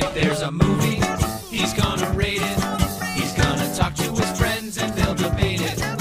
[0.00, 1.00] If there's a movie,
[1.50, 2.58] he's gonna rate it.
[3.16, 5.97] He's gonna talk to his friends and they'll debate it.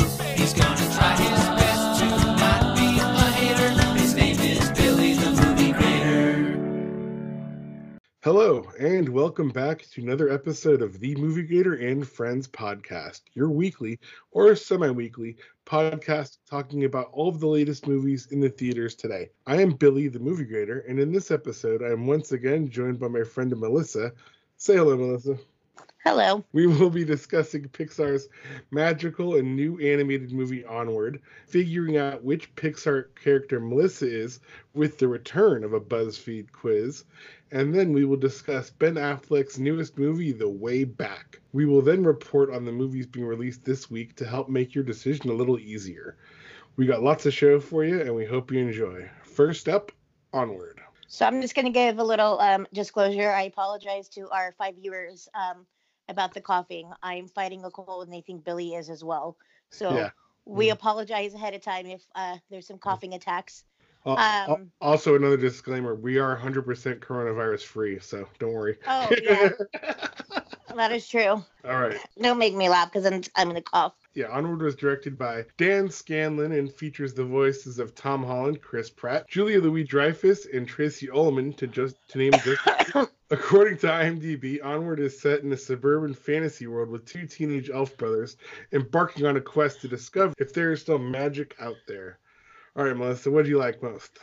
[8.28, 13.50] Hello, and welcome back to another episode of the Movie Grader and Friends podcast, your
[13.50, 14.00] weekly
[14.32, 19.30] or semi weekly podcast talking about all of the latest movies in the theaters today.
[19.46, 23.00] I am Billy, the Movie Grader, and in this episode, I am once again joined
[23.00, 24.12] by my friend Melissa.
[24.58, 25.38] Say hello, Melissa.
[26.08, 26.42] Hello.
[26.54, 28.30] We will be discussing Pixar's
[28.72, 34.40] magical and new animated movie Onward, figuring out which Pixar character Melissa is
[34.74, 37.04] with the return of a BuzzFeed quiz,
[37.52, 41.42] and then we will discuss Ben Affleck's newest movie, The Way Back.
[41.52, 44.86] We will then report on the movies being released this week to help make your
[44.86, 46.16] decision a little easier.
[46.78, 49.10] We got lots of show for you, and we hope you enjoy.
[49.24, 49.92] First up,
[50.32, 50.80] Onward.
[51.10, 53.30] So I'm just going to give a little um, disclosure.
[53.30, 55.66] I apologize to our five viewers um,
[56.10, 56.92] about the coughing.
[57.04, 59.38] I'm fighting a cold, and they think Billy is as well.
[59.70, 60.10] So Yeah.
[60.46, 60.74] we Mm.
[60.74, 63.64] apologize ahead of time if uh, there's some coughing attacks.
[64.06, 64.18] Al-
[64.50, 68.78] Um, also, another disclaimer: we are 100% coronavirus free, so don't worry.
[68.88, 69.50] Oh, yeah.
[70.76, 71.44] That is true.
[71.66, 71.98] All right.
[72.22, 73.96] Don't make me laugh because I'm, I'm to cough.
[74.14, 78.90] Yeah, Onward was directed by Dan Scanlon and features the voices of Tom Holland, Chris
[78.90, 82.62] Pratt, Julia Louis Dreyfus, and Tracey Ullman to just to name just.
[83.30, 87.98] According to IMDb, Onward is set in a suburban fantasy world with two teenage elf
[87.98, 88.38] brothers
[88.72, 92.20] embarking on a quest to discover if there is still magic out there.
[92.78, 94.20] All right, Melissa, what do you like most?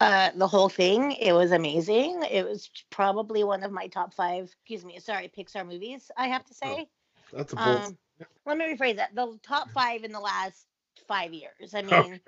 [0.00, 2.22] Uh, the whole thing, it was amazing.
[2.30, 6.44] It was probably one of my top five, excuse me, sorry, Pixar movies, I have
[6.46, 6.88] to say.
[7.32, 7.68] That's a bold.
[7.68, 7.98] Um,
[8.46, 9.14] let me rephrase that.
[9.14, 10.66] The top five in the last
[11.06, 11.74] five years.
[11.74, 12.20] I mean,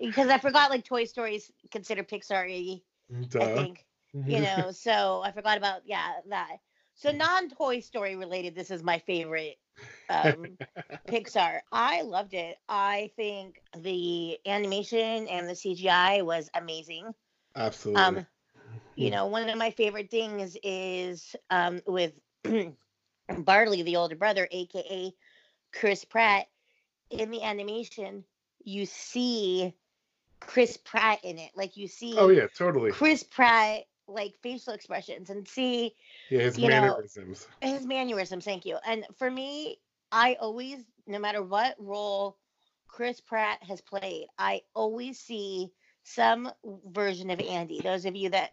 [0.00, 3.84] because I forgot like Toy Story's considered Pixar I think.
[4.12, 6.56] You know, so I forgot about yeah, that.
[6.94, 9.56] So non Toy Story related, this is my favorite
[10.08, 10.58] um
[11.08, 11.60] Pixar.
[11.72, 12.56] I loved it.
[12.68, 17.14] I think the animation and the CGI was amazing.
[17.56, 18.02] Absolutely.
[18.02, 18.26] Um,
[18.96, 22.12] you know, one of my favorite things is um, with
[23.38, 25.12] Barley, the older brother, aka
[25.72, 26.46] Chris Pratt,
[27.10, 28.24] in the animation,
[28.62, 29.74] you see
[30.40, 31.50] Chris Pratt in it.
[31.54, 32.90] Like you see oh yeah, totally.
[32.90, 35.94] Chris Pratt like facial expressions and see
[36.30, 37.46] Yeah, his you know, mannerisms.
[37.60, 38.44] his mannerisms.
[38.44, 38.78] Thank you.
[38.86, 39.78] And for me,
[40.12, 42.36] I always, no matter what role
[42.88, 45.72] Chris Pratt has played, I always see
[46.02, 46.50] some
[46.86, 47.80] version of Andy.
[47.80, 48.52] Those of you that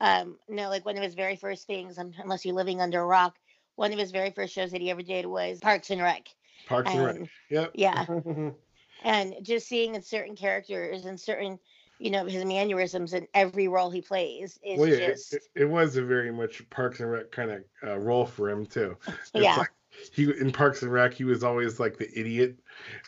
[0.00, 3.36] um, know, like one of his very first things, unless you're living under a rock,
[3.76, 6.28] one of his very first shows that he ever did was Parks and Rec.
[6.66, 7.16] Parks and Rec.
[7.16, 7.72] And Yep.
[7.74, 8.06] yeah,
[9.04, 11.58] and just seeing certain characters and certain,
[12.04, 15.42] you know, his mannerisms in every role he plays is well, yeah, it, just it,
[15.54, 18.96] it was a very much Parks and Rec kind of uh, role for him too.
[19.08, 19.56] It's Yeah.
[19.56, 19.70] like
[20.12, 22.58] he in Parks and Rec, he was always like the idiot,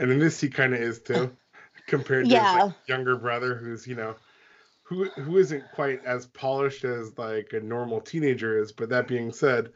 [0.01, 1.31] and in this he kind of is too,
[1.87, 4.15] compared to his like, younger brother, who's you know,
[4.83, 8.73] who who isn't quite as polished as like a normal teenager is.
[8.73, 9.73] But that being said,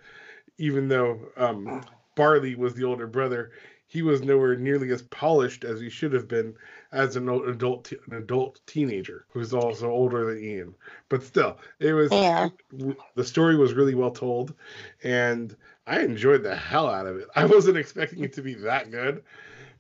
[0.57, 3.53] even though um, Barley was the older brother,
[3.91, 6.57] he was nowhere nearly as polished as he should have been
[6.93, 10.77] as an adult an adult teenager who's also older than Ian.
[11.09, 12.51] But still, it was Yeah.
[13.17, 14.55] the story was really well told,
[15.03, 15.57] and
[15.87, 17.29] I enjoyed the hell out of it.
[17.37, 19.25] I wasn't expecting it to be that good,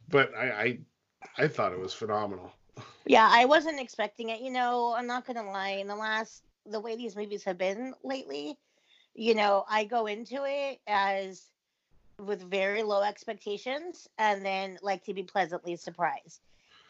[0.09, 0.78] but I
[1.38, 2.53] I, I thought it was phenomenal.
[3.06, 4.41] Yeah, I wasn't expecting it.
[4.41, 5.78] You know, I'm not gonna lie.
[5.81, 8.59] In the last, the way these movies have been lately,
[9.15, 11.47] you know, I go into it as
[12.26, 16.41] with very low expectations, and then like to be pleasantly surprised.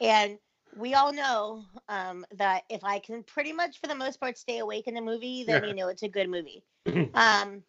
[0.01, 0.39] And
[0.77, 4.59] we all know um, that if I can pretty much, for the most part, stay
[4.59, 5.69] awake in a movie, then Yeah.
[5.69, 6.63] you know it's a good movie.
[7.15, 7.63] um,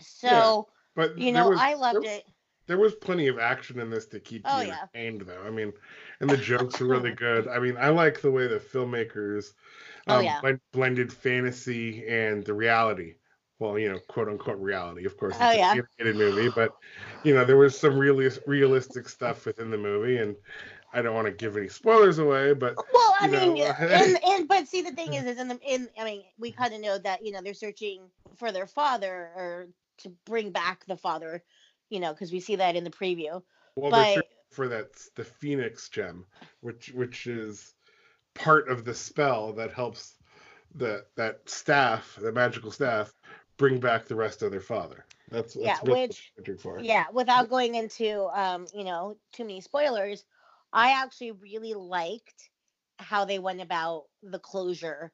[0.00, 2.24] so But you know, was- I loved there- it.
[2.66, 4.84] There was plenty of action in this to keep Oh, you yeah.
[4.94, 5.42] entertained, though.
[5.42, 5.72] I mean,
[6.20, 7.48] and the jokes are really good.
[7.48, 9.54] I mean, I like the way the filmmakers
[10.06, 10.38] Oh, um, yeah.
[10.42, 13.14] blend- blended fantasy and the reality.
[13.58, 15.04] Well, you know, quote unquote reality.
[15.04, 15.78] Of course, it's Oh, yeah.
[16.00, 16.76] animated movie, but
[17.24, 20.36] you know, there was some really realistic stuff within the movie, and
[20.92, 23.58] I don't want to give any spoilers away, but Well, I know, mean,
[23.90, 26.74] and, and but see, the thing is, is in the in, I mean, we kind
[26.74, 29.68] of know that you know they're searching for their father or
[29.98, 31.42] to bring back the father,
[31.90, 33.42] you know, because we see that in the preview.
[33.76, 36.26] well, they're But searching for that the Phoenix gem,
[36.60, 37.74] which which is
[38.34, 40.16] part of the spell that helps
[40.74, 43.14] the that staff, the magical staff,
[43.58, 45.04] bring back the rest of their father.
[45.30, 46.32] That's, that's Yeah, what which-
[46.80, 50.24] yeah, without going into um, you know, too many spoilers,
[50.72, 52.48] I actually really liked
[52.98, 55.12] how they went about the closure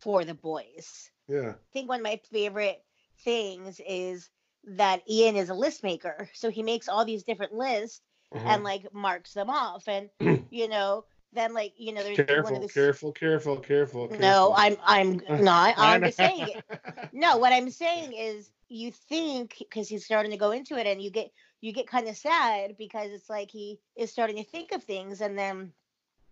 [0.00, 1.10] for the boys.
[1.28, 1.50] Yeah.
[1.50, 2.82] I think one of my favorite
[3.24, 4.28] things is
[4.64, 6.28] that Ian is a list maker.
[6.34, 8.00] So he makes all these different lists
[8.34, 8.46] Mhm.
[8.46, 9.86] and like marks them off.
[9.88, 10.10] And
[10.50, 14.18] you know, then like, you know, there's one of the careful, careful, careful, careful.
[14.18, 15.74] No, I'm I'm not.
[15.78, 16.64] I'm just saying it.
[17.12, 21.00] No, what I'm saying is you think because he's starting to go into it and
[21.02, 24.72] you get you get kind of sad because it's like he is starting to think
[24.72, 25.72] of things and then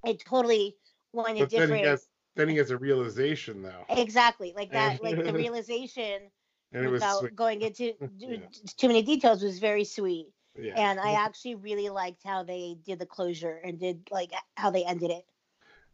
[0.04, 0.76] it totally
[1.12, 4.72] went a But then different he has then he has a realization though, exactly like
[4.72, 6.30] that like the realization
[6.72, 8.38] and without going into Yeah.
[8.76, 10.74] too many details was very sweet Yeah.
[10.76, 14.84] and i actually really liked how they did the closure and did like how they
[14.84, 15.24] ended it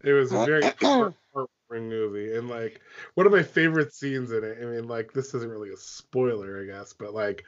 [0.05, 0.63] It was a very
[0.97, 2.81] heart- heartwarming movie, and like
[3.15, 4.59] one of my favorite scenes in it.
[4.61, 7.45] I mean, like this isn't really a spoiler, I guess, but like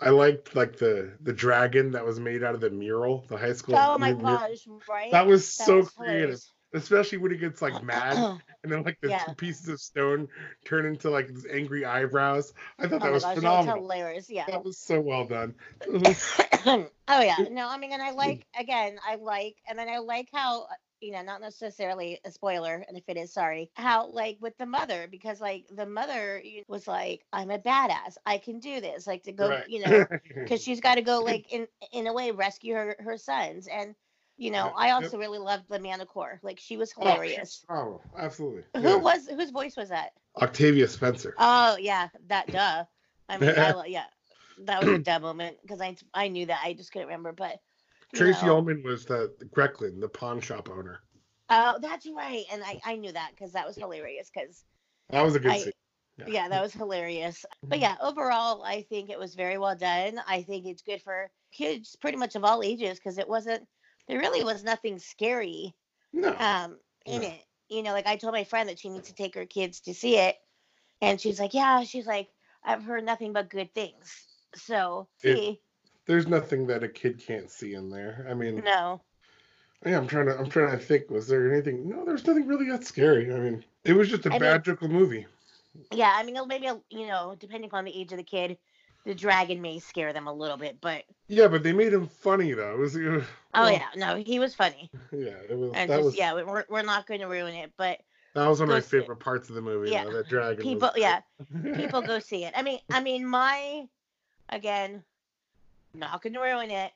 [0.00, 3.52] I liked like the the dragon that was made out of the mural, the high
[3.54, 3.76] school.
[3.76, 6.52] oh my mu- mu- gosh right That was That so was creative, hilarious.
[6.74, 8.18] especially when he gets like mad,
[8.64, 9.24] and then like the Yeah.
[9.26, 10.28] two pieces of stone
[10.64, 12.54] turn into like these angry eyebrows.
[12.78, 13.82] I thought oh that was gosh that was phenomenal.
[13.84, 15.54] hilarious yeah That was so well done.
[17.08, 20.28] oh yeah no i mean and i like again i like and then i like
[20.32, 20.66] how
[21.00, 24.66] you know not necessarily a spoiler and if it is sorry how like with the
[24.66, 29.22] mother because like the mother was like i'm a badass i can do this like
[29.24, 29.64] to go Right.
[29.66, 30.06] you know
[30.44, 33.94] because she's got to go like in in a way rescue her her sons and
[34.36, 34.94] you know Yep, i yep.
[35.02, 36.38] also really loved the Corey.
[36.42, 38.64] like she was Oh, hilarious Oh, absolutely.
[38.76, 38.96] who Yeah.
[38.96, 40.10] was whose voice was that
[40.40, 41.34] Octavia Spencer?
[41.38, 42.84] oh yeah that duh
[43.28, 44.04] i mean I, yeah
[44.64, 47.58] that was a dumb moment because i i knew that i just couldn't remember but
[48.14, 48.56] Tracey know.
[48.56, 51.00] Ullman was the Grecklin, the pawn shop owner.
[51.50, 52.44] Oh, that's right.
[52.52, 54.30] And I, I knew that because that was hilarious.
[54.32, 54.62] Because
[55.10, 55.72] That was a good I- scene.
[56.28, 57.44] yeah, that was hilarious.
[57.64, 57.82] But Mhm.
[57.82, 60.20] yeah, overall, I think it was very well done.
[60.28, 63.66] I think it's good for kids, pretty much of all ages, because it wasn't.
[64.08, 65.74] There really was nothing scary
[66.12, 66.34] No.
[66.38, 67.28] um in No.
[67.28, 67.44] it.
[67.68, 69.94] You know, like I told my friend that she needs to take her kids to
[69.94, 70.36] see it,
[71.00, 72.28] and she's like, "Yeah." She's like,
[72.62, 75.58] "I've heard nothing but good things." So It-
[76.06, 78.26] There's nothing that a kid can't see in there.
[78.28, 79.00] I mean, no,
[79.86, 81.10] yeah, I'm trying to I'm trying to think.
[81.10, 81.88] Was there anything?
[81.88, 83.32] No, there's nothing really that scary.
[83.32, 85.26] I mean, it was just a I mean- magical movie.
[85.90, 86.12] yeah.
[86.14, 88.58] I mean, maybe you know, depending on the age of the kid,
[89.04, 92.52] the dragon may scare them a little bit, but Yeah, but they made him funny
[92.52, 92.72] though.
[92.72, 93.24] It was, it was-
[93.54, 94.90] Oh well, yeah, no, he was funny.
[95.12, 95.36] yeah.
[95.48, 97.72] It was And that just was yeah, we- we're we're not going to ruin it,
[97.76, 98.00] but
[98.34, 99.90] that was one of my favorite parts of the movie.
[99.90, 100.04] Yeah.
[100.04, 100.62] though, that dragon.
[100.62, 101.02] people great.
[101.02, 101.20] yeah,
[101.76, 102.52] people go see it.
[102.56, 103.86] I mean, I mean, my
[104.48, 105.02] again,
[105.94, 106.90] not going to ruin it,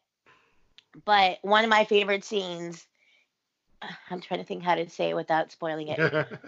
[1.05, 2.87] but one of my favorite scenes.
[4.11, 6.27] I'm trying to think how to say it without spoiling it.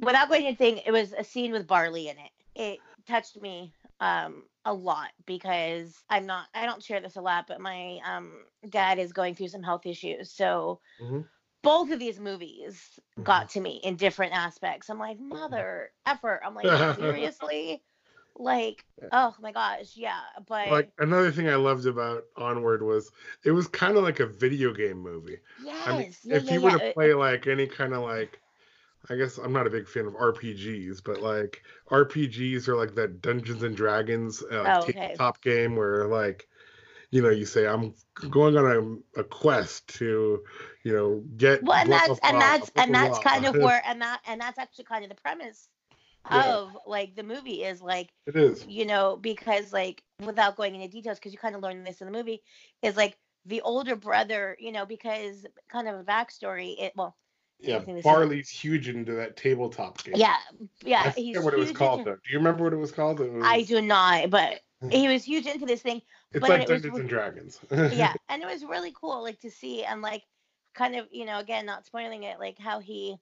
[0.00, 2.30] Without going into thing, it was a scene with Barley in it.
[2.56, 3.72] It touched me
[4.02, 8.46] um a lot because I'm not I don't share this a lot, but my um
[8.70, 10.32] dad is going through some health issues.
[10.32, 11.28] So Mhm.
[11.62, 14.90] both of these movies got to me in different aspects.
[14.90, 16.42] I'm like, mother effort.
[16.44, 17.84] I'm like, seriously?
[18.36, 20.22] Like, oh my gosh, yeah.
[20.48, 23.10] But like another thing I loved about Onward was
[23.44, 25.38] it was kind of like a video game movie.
[25.56, 26.62] yes, I mean, yeah, if yeah, you yeah.
[26.62, 28.41] were to play like any kind of like,
[29.10, 33.20] I guess I'm not a big fan of RPGs, but like RPGs are like that
[33.22, 35.20] Dungeons and Dragons uh, Oh, okay.
[35.20, 36.48] tabletop game where like,
[37.10, 37.94] you know, you say I'm
[38.30, 40.42] going on a, a quest to,
[40.84, 41.66] you know, get.
[41.66, 44.20] well, and blah, that's blah, and that's blah, and that's kind of where and that
[44.26, 45.68] and that's actually kind of the premise
[46.30, 46.56] Yeah.
[46.56, 48.66] of like the movie is like it is.
[48.66, 52.06] you know, because like without going into details, because you kind of learn this in
[52.06, 52.42] the movie,
[52.82, 56.76] is like the older brother, you know, because kind of a backstory.
[56.80, 57.16] It well,
[57.62, 60.14] Yeah, Barley's huge into that tabletop game.
[60.16, 60.36] yeah,
[60.84, 61.02] yeah.
[61.06, 62.16] I forget what it was called into- though.
[62.16, 63.20] Do you remember what it was called?
[63.20, 66.02] It was, I do not, but he was huge into this thing.
[66.32, 67.60] It's but like it was Dungeons and Dragons.
[67.96, 70.24] Yeah, and it was really cool, like to see and like
[70.74, 73.16] kind of, you know, again, not spoiling it, like how he.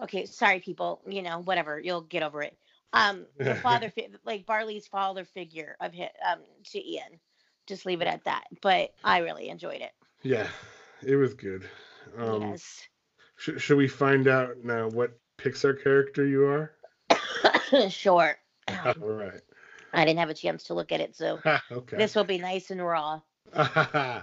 [0.00, 1.00] Okay, sorry, people.
[1.08, 1.80] You know, whatever.
[1.80, 2.56] You'll get over it.
[2.92, 6.38] Um, the father, fi- like Barley's father figure of him, um,
[6.70, 7.18] to Ian.
[7.66, 8.44] Just leave it at that.
[8.62, 9.92] But I really enjoyed it.
[10.22, 10.46] yeah,
[11.02, 11.68] it was good.
[12.16, 12.87] Um, yes.
[13.38, 16.72] Sh- should we find out now what Pixar character you are?
[17.88, 18.36] sure.
[18.68, 19.40] All right.
[19.92, 21.40] I didn't have a chance to look at it, so
[21.72, 21.96] okay.
[21.96, 23.20] this will be nice and raw.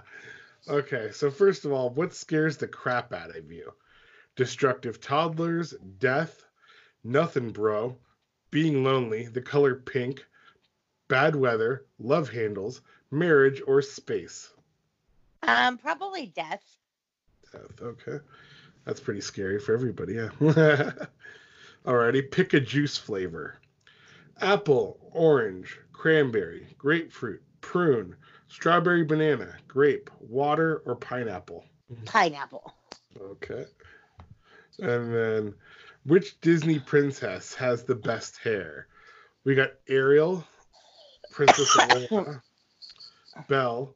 [0.68, 3.72] okay, so first of all, what scares the crap out of you?
[4.36, 6.44] Destructive toddlers, death,
[7.02, 7.96] nothing, bro,
[8.50, 10.24] being lonely, the color pink,
[11.08, 14.52] bad weather, love handles, marriage, or space.
[15.42, 16.62] Um, probably death.
[17.52, 18.18] Death, okay.
[18.86, 20.28] That's pretty scary for everybody, yeah.
[21.84, 23.58] Alrighty, pick a juice flavor
[24.40, 28.14] apple, orange, cranberry, grapefruit, prune,
[28.48, 31.64] strawberry banana, grape, water, or pineapple.
[32.04, 32.74] Pineapple.
[33.20, 33.64] Okay.
[34.78, 35.54] And then
[36.04, 38.86] Which Disney princess has the best hair?
[39.44, 40.44] We got Ariel,
[41.32, 42.42] Princess Aurora,
[43.48, 43.94] Belle,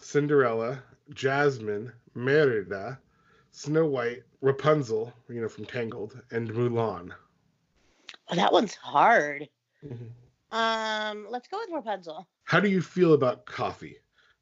[0.00, 0.82] Cinderella,
[1.12, 2.98] Jasmine, Merida,
[3.56, 7.10] Snow White, Rapunzel, you know, from Tangled, and Mulan.
[8.28, 9.48] Oh, that one's hard.
[9.82, 10.10] Mhm.
[10.52, 12.28] Um, let's go with Rapunzel.
[12.44, 13.96] How do you feel about coffee?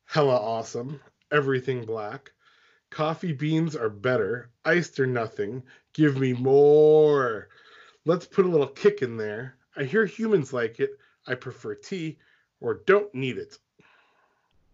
[0.06, 1.00] Hella awesome.
[1.30, 2.32] Everything black.
[2.90, 4.50] Coffee beans are better.
[4.64, 5.62] Iced or nothing.
[5.92, 7.50] Give me more.
[8.04, 9.56] Let's put a little kick in there.
[9.76, 10.98] I hear humans like it.
[11.24, 12.18] I prefer tea
[12.58, 13.58] or don't need it.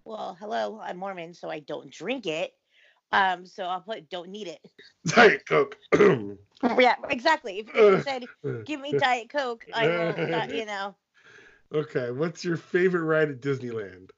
[0.04, 2.54] Well, hello, I'm Mormon, so I don't drink it.
[3.12, 4.60] Um, so I'll put don't need it.
[5.06, 5.76] Diet Coke.
[6.78, 7.58] yeah, exactly.
[7.58, 8.28] If you said
[8.64, 10.28] give me Diet Coke, I will.
[10.30, 10.94] Not, you know.
[11.74, 14.10] okay, what's your favorite ride at Disneyland?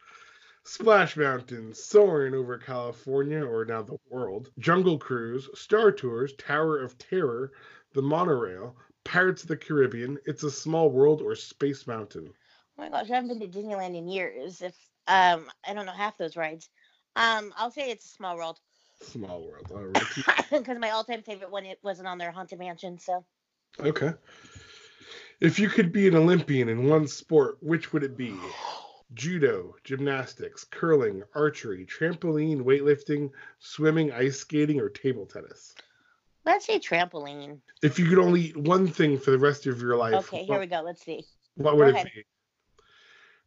[0.64, 6.96] Splash Mountain, soaring over California or now the world, Jungle Cruise, Star Tours, Tower of
[6.98, 7.50] Terror,
[7.94, 12.32] the monorail, Pirates of the Caribbean, It's a Small World, or Space Mountain.
[12.78, 14.62] Oh my gosh, I haven't been to Disneyland in years.
[14.62, 14.76] If
[15.08, 16.68] um, I don't know half those rides.
[17.16, 18.60] Um, I'll say it's a small world
[19.02, 19.70] Small World.
[19.70, 20.04] All right.
[20.50, 22.98] because my all-time favorite one it wasn't on their haunted mansion.
[22.98, 23.24] So
[23.80, 24.12] Okay.
[25.40, 28.34] If you could be an Olympian in one sport, which would it be?
[29.14, 35.74] Judo, gymnastics, curling, archery, trampoline, weightlifting, swimming, ice skating, or table tennis?
[36.44, 37.58] let's say trampoline.
[37.82, 40.54] If you could only eat one thing for the rest of your life, Okay, here
[40.54, 40.80] what, we go.
[40.80, 41.24] Let's see.
[41.56, 42.10] what Go would it ahead.
[42.14, 42.24] be?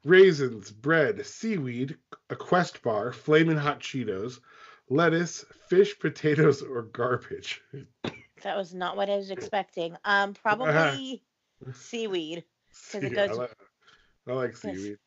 [0.03, 1.97] Raisins, bread, seaweed,
[2.29, 4.39] a Quest bar, flaming hot Cheetos,
[4.89, 7.61] lettuce, fish, potatoes, or garbage.
[8.43, 9.97] That was not what I was expecting.
[10.03, 11.23] Um, probably
[11.73, 12.43] seaweed
[12.91, 13.51] 'Cause it Yeah, I like,
[14.27, 14.97] I like seaweed.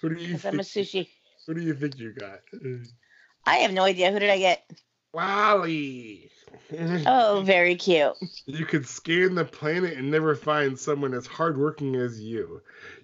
[0.00, 1.08] Who do you because I'm a sushi.
[1.46, 2.40] Who do you think you got?
[3.44, 4.10] I have no idea.
[4.12, 4.70] Who did I get?
[5.12, 6.30] WALL-E.
[7.06, 8.12] Oh, very cute.
[8.46, 12.60] You could scan the planet and never find someone as hardworking as you.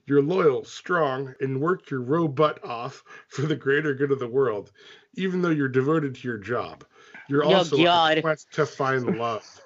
[0.06, 4.28] You're loyal, strong, and work your row butt off for the greater good of the
[4.28, 4.72] world,
[5.14, 6.84] even though you're devoted to your job.
[7.28, 8.18] You're Oh, also on God.
[8.18, 9.60] a quest to find love.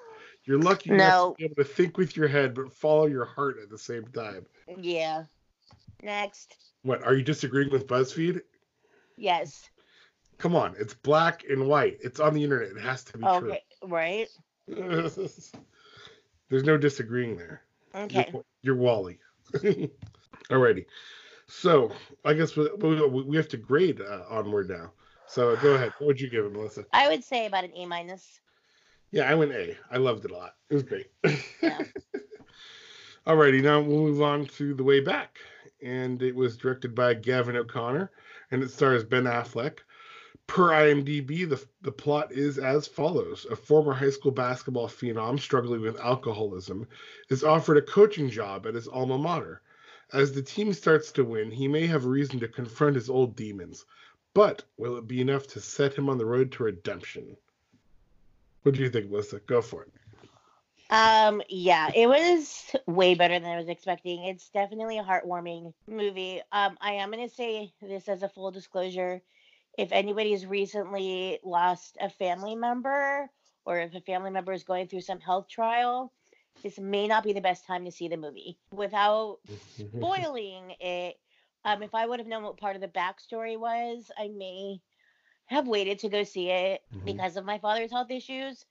[0.45, 1.31] You're lucky enough No.
[1.31, 4.05] to be able to think with your head but follow your heart at the same
[4.07, 4.45] time.
[4.79, 5.23] Yeah.
[6.01, 6.55] Next.
[6.83, 8.41] What, are you disagreeing with BuzzFeed?
[9.17, 9.69] Yes.
[10.37, 11.97] Come on, it's black and white.
[12.01, 12.69] It's on the internet.
[12.69, 13.63] It has to be Okay.
[13.83, 14.27] Right.
[14.67, 17.63] There's no disagreeing there.
[17.95, 18.29] Okay.
[18.31, 19.17] You're, you're WALL-E.
[20.49, 20.85] Alrighty.
[21.47, 21.91] So
[22.25, 24.91] I guess we, we, we have to grade uh, onward now.
[25.27, 25.93] So go ahead.
[25.97, 26.85] What would you give it, Melissa?
[26.93, 28.39] I would say about an A minus.
[29.11, 29.75] Yeah, I went A.
[29.89, 30.55] I loved it a lot.
[30.69, 31.07] It was great.
[31.61, 31.81] Yeah.
[33.27, 35.37] Alrighty, now we'll move on to The Way Back.
[35.83, 38.11] And it was directed by Gavin O'Connor
[38.51, 39.79] and it stars Ben Affleck.
[40.47, 45.81] Per IMDb, the, the plot is as follows A former high school basketball phenom struggling
[45.81, 46.87] with alcoholism
[47.29, 49.61] is offered a coaching job at his alma mater.
[50.13, 53.85] As the team starts to win, he may have reason to confront his old demons.
[54.33, 57.35] But will it be enough to set him on the road to redemption?
[58.63, 59.39] What do you think, Melissa?
[59.39, 59.91] Go for it.
[60.89, 64.23] Um, yeah, it was way better than I was expecting.
[64.23, 66.41] It's definitely a heartwarming movie.
[66.53, 69.21] Um, I am gonna say this as a full disclosure.
[69.77, 73.29] If anybody has recently lost a family member,
[73.65, 76.13] or if a family member is going through some health trial,
[76.63, 78.59] this may not be the best time to see the movie.
[78.71, 81.15] Without spoiling it,
[81.65, 84.81] um, if I would have known what part of the backstory was, I may
[85.47, 87.05] have waited to go see it Mhm.
[87.05, 88.65] because of my father's health issues.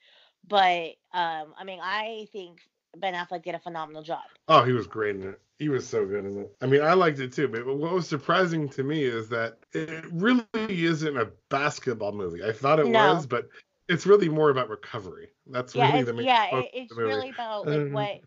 [0.46, 2.60] But um, I mean, I think
[3.00, 4.22] Ben Affleck did a phenomenal job.
[4.48, 5.40] Oh, he was great in it.
[5.58, 6.56] He was so good in it.
[6.60, 10.04] I mean, I liked it too, but what was surprising to me is that it
[10.12, 10.44] really
[10.84, 12.44] isn't a basketball movie.
[12.44, 13.14] I thought it No.
[13.14, 13.48] was, but
[13.88, 15.30] it's really more about recovery.
[15.46, 18.20] That's yeah, really the main yeah, it, it's really about like Um, what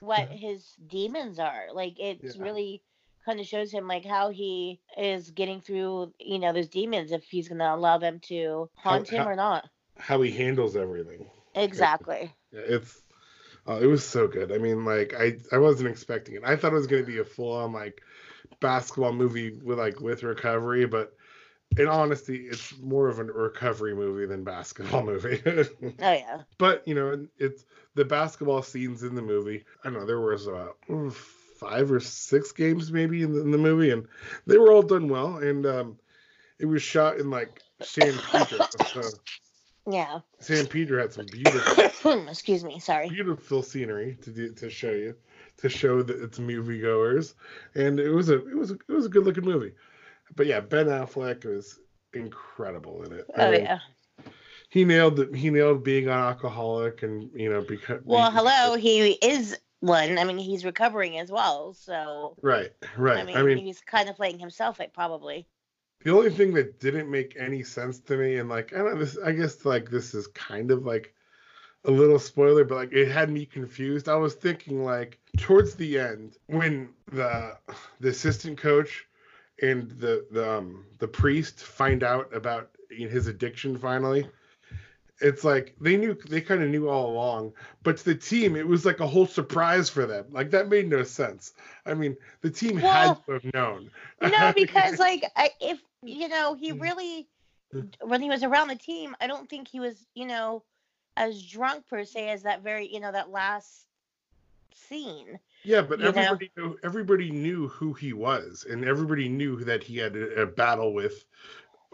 [0.00, 1.66] what his demons are.
[1.72, 2.42] Like it's Yeah.
[2.42, 2.82] really
[3.24, 7.22] kind of shows him like how he is getting through, you know, those demons if
[7.24, 9.68] he's gonna allow them to haunt him how- or not.
[9.98, 11.30] How he handles everything.
[11.54, 12.34] Exactly.
[12.50, 13.02] It's
[13.68, 14.52] uh, it was so good.
[14.52, 16.42] I mean, like I I wasn't expecting it.
[16.44, 18.02] I thought it was going to be a full on like
[18.60, 21.14] basketball movie with like with recovery, but
[21.78, 25.40] in honesty, it's more of a recovery movie than basketball movie.
[25.46, 26.42] Oh yeah.
[26.58, 27.64] but you know, it's
[27.94, 29.64] the basketball scenes in the movie.
[29.84, 33.50] I don't know there was about mm, five or six games maybe in the, in
[33.50, 34.06] the movie, and
[34.46, 35.36] they were all done well.
[35.36, 35.98] And um,
[36.58, 38.58] it was shot in like San Pedro.
[38.92, 39.02] so
[39.90, 40.20] Yeah.
[40.38, 42.78] San Pedro had some beautiful Excuse me.
[42.78, 43.08] Sorry.
[43.08, 45.14] beautiful scenery to do, to show you
[45.58, 47.34] to show that it's moviegoers
[47.74, 49.72] and it was a it was a, it was a good looking movie
[50.34, 51.78] but yeah ben affleck was
[52.14, 53.78] incredible in it I Oh mean, yeah.
[54.70, 55.34] he nailed it.
[55.34, 58.00] He nailed being an alcoholic, and you know because.
[58.04, 60.18] Well, hello, he is one.
[60.18, 61.74] I mean, he's recovering as well.
[61.74, 63.18] So Right, right.
[63.18, 65.46] I mean, I mean, he's kind of playing himself, like probably.
[66.04, 68.98] The only thing that didn't make any sense to me, and like I don't know,
[68.98, 71.14] this I guess like this is kind of like
[71.84, 74.08] a little spoiler, but like it had me confused.
[74.08, 77.56] I was thinking like towards the end when the
[78.00, 79.06] the assistant coach
[79.60, 84.28] and the the um, the priest find out about his addiction finally.
[85.20, 87.52] It's like they knew they kind of knew all along,
[87.84, 90.26] but to the team it was like a whole surprise for them.
[90.30, 91.52] Like that made no sense.
[91.86, 93.90] I mean, the team had to have known.
[94.20, 96.58] No, because like I, if you know, Mm.
[96.58, 97.28] he really
[98.02, 100.62] when he was around the team, I don't think he was, you know,
[101.16, 103.86] as drunk per se as that very, you know, that last
[104.74, 105.38] scene.
[105.64, 106.22] Yeah, but you know?
[106.22, 110.46] everybody knew everybody knew who he was, and everybody knew that he had a, a
[110.46, 111.24] battle with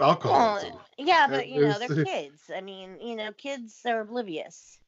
[0.00, 0.72] alcoholism.
[0.72, 2.50] Well, yeah, but you know, they're kids.
[2.54, 4.78] I mean, you know, kids are oblivious.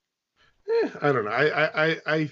[0.68, 1.30] Eh, I don't know.
[1.30, 2.30] I, I, I, I,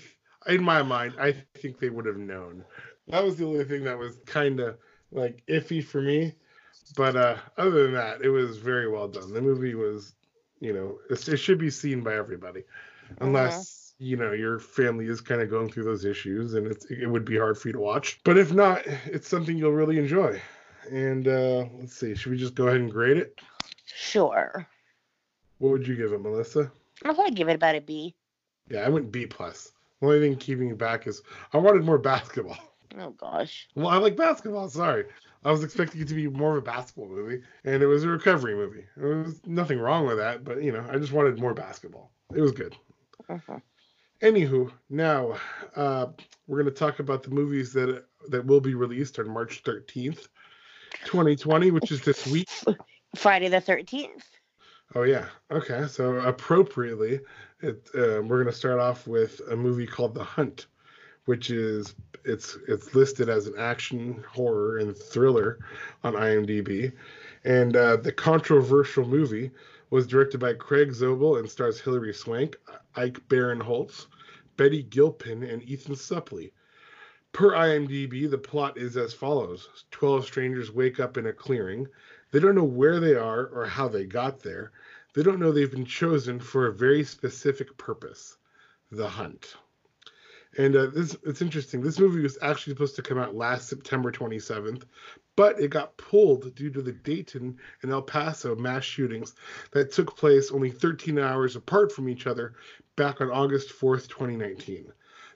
[0.54, 2.64] in my mind, I think they would have known.
[3.08, 4.78] That was the only thing that was kind of
[5.10, 6.34] like iffy for me.
[6.96, 9.32] But uh, other than that, it was very well done.
[9.32, 10.14] The movie was,
[10.60, 12.64] you know, it, it should be seen by everybody,
[13.20, 17.06] unless you know your family is kind of going through those issues, and it's it
[17.06, 18.20] would be hard for you to watch.
[18.24, 20.40] But if not, it's something you'll really enjoy.
[20.90, 23.38] And uh, let's see, should we just go ahead and grade it?
[23.84, 24.66] Sure.
[25.58, 26.70] What would you give it, Melissa?
[27.04, 28.14] I would probably give it about a B.
[28.70, 29.72] Yeah, I went B plus.
[30.00, 32.58] The only thing keeping me back is I wanted more basketball.
[32.98, 33.68] Oh gosh.
[33.74, 34.68] Well, I like basketball.
[34.68, 35.04] Sorry,
[35.44, 38.08] I was expecting it to be more of a basketball movie, and it was a
[38.08, 38.84] recovery movie.
[38.96, 42.10] There was nothing wrong with that, but you know, I just wanted more basketball.
[42.34, 42.76] It was good.
[43.28, 43.62] Mhm.
[44.20, 45.38] Anywho, now
[45.76, 46.06] uh,
[46.46, 50.28] we're going to talk about the movies that that will be released on March thirteenth,
[51.04, 52.48] twenty twenty, which is this week.
[53.16, 54.24] Friday the thirteenth.
[54.94, 55.26] Oh yeah.
[55.52, 55.86] Okay.
[55.86, 57.20] So appropriately,
[57.60, 60.66] it, uh, we're gonna start off with a movie called The Hunt,
[61.28, 61.94] which is
[62.24, 65.58] it's it's listed as an action horror and thriller
[66.02, 66.90] on IMDb,
[67.44, 69.50] and uh, the controversial movie
[69.90, 72.56] was directed by Craig Zobel and stars Hilary Swank,
[72.96, 74.06] Ike Barinholtz,
[74.56, 76.50] Betty Gilpin, and Ethan Suplee.
[77.32, 81.86] Per IMDb, the plot is as follows: Twelve strangers wake up in a clearing.
[82.30, 84.72] They don't know where they are or how they got there.
[85.12, 88.38] They don't know they've been chosen for a very specific purpose
[88.90, 89.56] the hunt.
[90.56, 91.82] And uh, this it's interesting.
[91.82, 94.84] This movie was actually supposed to come out last September 27th,
[95.36, 99.34] but it got pulled due to the Dayton and El Paso mass shootings
[99.72, 102.54] that took place only 13 hours apart from each other
[102.96, 104.90] back on August 4th, 2019.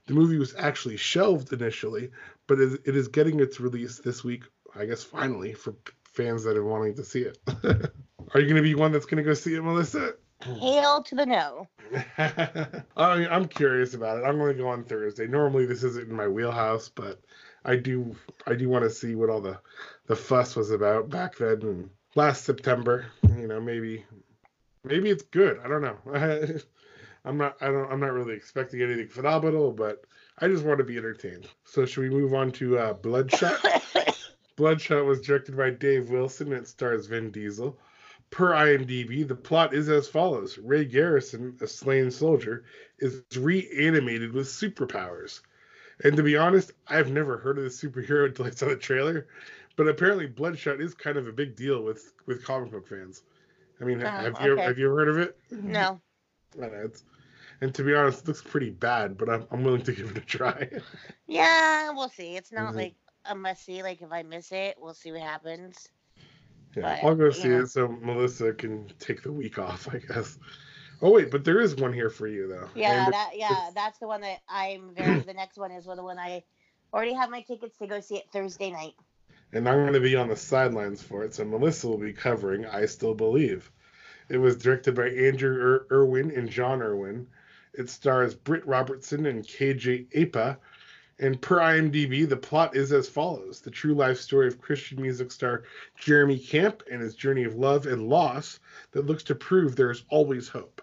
[0.07, 2.11] The movie was actually shelved initially,
[2.47, 4.45] but it it is getting its release this week,
[4.75, 7.39] I guess finally, for fans that are wanting to see it.
[7.47, 10.15] are you going to be one that's going to go see it, Melissa?
[10.43, 11.69] Hail to the no.
[12.19, 14.25] I, I'm curious about it.
[14.25, 15.27] I'm going to go on Thursday.
[15.27, 17.21] Normally, this isn't in my wheelhouse, but
[17.65, 19.59] I do I do want to see what all the
[20.07, 23.07] the fuss was about back then and last September.
[23.23, 24.05] You know, maybe
[24.85, 25.61] maybe it's good.
[25.65, 25.97] I don't know.
[27.25, 30.05] I'm not I don't I'm not really expecting anything phenomenal, but
[30.39, 31.47] I just want to be entertained.
[31.65, 33.65] So should we move on to uh, Bloodshot?
[34.57, 37.79] Bloodshot was directed by Dave Wilson and it stars Vin Diesel.
[38.33, 42.65] Per IMDb, the plot is as follows Ray Garrison, a slain soldier,
[42.99, 45.41] is reanimated with superpowers.
[46.05, 49.29] And to be honest, I've never heard of this superhero until I saw the trailer.
[49.77, 53.23] But apparently, Bloodshot is kind of a big deal with, with comic book fans.
[53.81, 54.67] I mean, Oh, have you okay.
[54.67, 55.39] have you heard of it?
[55.51, 56.01] no.
[57.61, 60.19] And to be honest, it looks pretty bad, but I'm, I'm willing to give it
[60.19, 60.69] a try.
[61.27, 62.37] Yeah, we'll see.
[62.37, 62.77] It's not Mhm.
[62.77, 63.83] like a must see.
[63.83, 65.89] Like if I miss it, we'll see what happens.
[66.75, 70.39] Yeah, But, I'll go see it so Melissa can take the week off, I guess.
[71.03, 72.69] Oh wait, but there is one here for you though.
[72.77, 75.21] Yeah, And that yeah, that's the one that I'm very.
[75.23, 76.45] the next one is the one I
[76.95, 78.95] already have my tickets to go see it Thursday night.
[79.53, 82.65] and I'm going to be on the sidelines for it, so Melissa will be covering
[82.67, 83.71] I Still Believe.
[84.29, 87.27] It was directed by Andrew Ir- Erwin and Jon Erwin.
[87.75, 90.59] It stars Britt Robertson and KJ Apa.
[91.23, 95.31] And per IMDb, the plot is as follows the true life story of Christian music
[95.31, 95.63] star
[95.97, 98.59] Jeremy Camp and his journey of love and loss
[98.91, 100.83] that looks to prove there is always hope.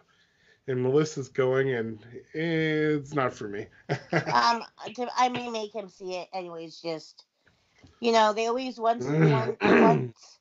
[0.68, 2.00] And Melissa's going, and
[2.34, 3.68] it's not for me.
[4.14, 4.64] Um,
[5.18, 6.80] I may make him see it anyways.
[6.80, 7.26] Just
[8.00, 10.40] you know, they always once once once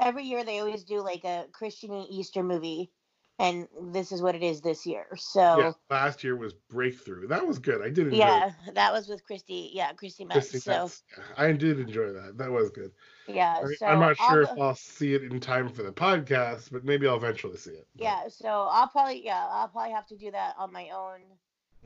[0.00, 2.90] every year they always do like a Christian Easter movie,
[3.40, 5.06] and this is what it is this year.
[5.16, 7.26] So Yeah, last year was Breakthrough.
[7.28, 7.80] That was good.
[7.82, 8.18] I did enjoy.
[8.18, 9.70] yeah, that was with Chrissy.
[9.72, 10.50] Yeah, Chrissy Metz.
[10.50, 11.02] Chrissy So Metz.
[11.16, 12.36] Yeah, I did enjoy that.
[12.38, 12.92] That was good.
[13.26, 15.90] yeah, I- so I'm not I'll sure if I'll see it in time for the
[15.92, 17.88] podcast, but maybe I'll eventually see it.
[17.96, 21.20] But- Yeah, so I'll probably yeah I'll probably have to do that on my own,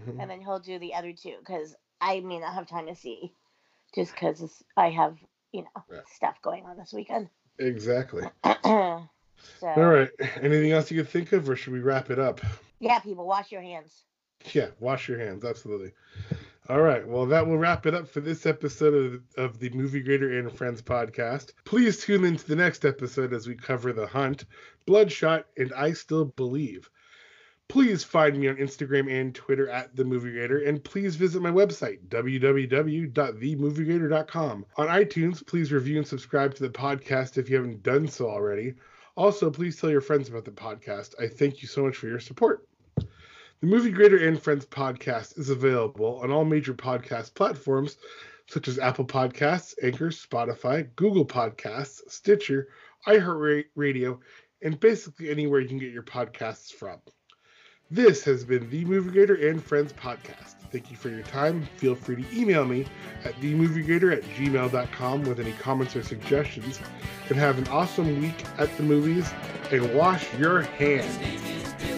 [0.03, 0.21] Mhm.
[0.21, 3.33] and then he'll do the other two because I may not have time to see,
[3.95, 5.17] just because I have
[5.53, 6.01] you know Yeah.
[6.13, 7.29] stuff going on this weekend.
[7.61, 8.25] Exactly.
[9.61, 10.11] so All right.
[10.41, 12.41] Anything else you could think of, or should we wrap it up?
[12.81, 14.03] yeah, people wash your hands.
[14.53, 15.45] Yeah, wash your hands.
[15.45, 15.93] Absolutely.
[16.69, 17.07] All right.
[17.07, 20.51] Well, that will wrap it up for this episode of, of the Movie Grader and
[20.51, 21.53] Friends podcast.
[21.65, 24.47] Please tune into the next episode as we cover The Hunt,
[24.87, 26.89] Bloodshot, and I Still Believe.
[27.69, 31.51] Please find me on Instagram and Twitter at The Movie Grader, and please visit my
[31.51, 34.67] website, www.themoviegrader.com.
[34.77, 38.75] On iTunes, please review and subscribe to the podcast if you haven't done so already.
[39.17, 41.15] Also, please tell your friends about the podcast.
[41.21, 42.67] I thank you so much for your support.
[42.97, 47.97] The Movie Grader and Friends podcast is available on all major podcast platforms
[48.47, 52.69] such as Apple Podcasts, Anchor, Spotify, Google Podcasts, Stitcher,
[53.07, 54.19] iHeartRadio,
[54.63, 56.99] and basically anywhere you can get your podcasts from.
[57.95, 60.57] This has been the Movie Grader and Friends podcast.
[60.73, 61.65] Thank you for your time.
[61.77, 62.87] Feel free to email me
[63.23, 66.81] at themoviegrader at gmail.com with any comments or suggestions.
[67.29, 69.33] And have an awesome week at the movies
[69.71, 71.94] and wash your hands.